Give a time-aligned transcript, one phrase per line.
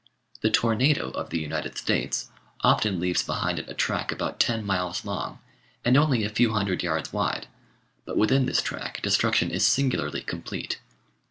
[0.41, 5.05] The "tornado" of the United States often leaves behind it a track about ten miles
[5.05, 5.37] long
[5.85, 7.45] and only a few hundred yards wide,
[8.03, 10.79] but within this track destruction is singularly complete.